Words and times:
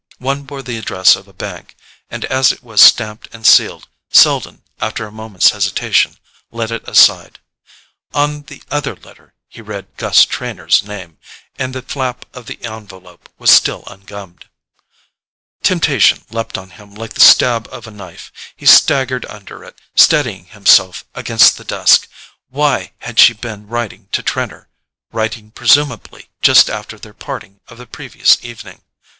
One 0.17 0.45
bore 0.45 0.63
the 0.63 0.79
address 0.79 1.15
of 1.15 1.27
a 1.27 1.31
bank, 1.31 1.75
and 2.09 2.25
as 2.25 2.51
it 2.51 2.63
was 2.63 2.81
stamped 2.81 3.29
and 3.31 3.45
sealed, 3.45 3.87
Selden, 4.09 4.63
after 4.79 5.05
a 5.05 5.11
moment's 5.11 5.51
hesitation, 5.51 6.17
laid 6.49 6.71
it 6.71 6.87
aside. 6.89 7.37
On 8.11 8.41
the 8.41 8.63
other 8.71 8.95
letter 8.95 9.35
he 9.47 9.61
read 9.61 9.95
Gus 9.97 10.25
Trenor's 10.25 10.81
name; 10.81 11.19
and 11.59 11.75
the 11.75 11.83
flap 11.83 12.25
of 12.35 12.47
the 12.47 12.59
envelope 12.65 13.29
was 13.37 13.51
still 13.51 13.83
ungummed. 13.85 14.49
Temptation 15.61 16.25
leapt 16.31 16.57
on 16.57 16.71
him 16.71 16.95
like 16.95 17.13
the 17.13 17.21
stab 17.21 17.67
of 17.71 17.85
a 17.85 17.91
knife. 17.91 18.31
He 18.55 18.65
staggered 18.65 19.27
under 19.27 19.63
it, 19.63 19.79
steadying 19.93 20.45
himself 20.45 21.05
against 21.13 21.57
the 21.57 21.63
desk. 21.63 22.07
Why 22.49 22.93
had 23.01 23.19
she 23.19 23.33
been 23.33 23.67
writing 23.67 24.09
to 24.13 24.23
Trenor—writing, 24.23 25.51
presumably, 25.51 26.31
just 26.41 26.71
after 26.71 26.97
their 26.97 27.13
parting 27.13 27.59
of 27.67 27.77
the 27.77 27.85
previous 27.85 28.43
evening? 28.43 28.81